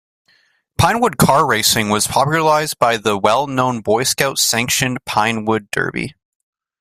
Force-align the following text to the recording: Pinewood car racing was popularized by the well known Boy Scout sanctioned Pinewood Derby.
Pinewood 0.79 1.17
car 1.17 1.45
racing 1.45 1.89
was 1.89 2.07
popularized 2.07 2.79
by 2.79 2.97
the 2.97 3.19
well 3.19 3.45
known 3.45 3.81
Boy 3.81 4.01
Scout 4.01 4.39
sanctioned 4.39 5.05
Pinewood 5.05 5.69
Derby. 5.69 6.15